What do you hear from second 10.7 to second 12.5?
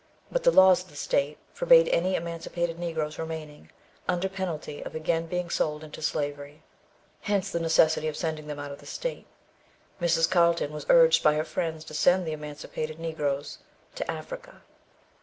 was urged by her friends to send the